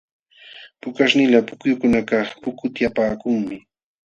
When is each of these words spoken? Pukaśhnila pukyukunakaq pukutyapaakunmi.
Pukaśhnila 0.81 1.39
pukyukunakaq 1.47 2.27
pukutyapaakunmi. 2.41 3.57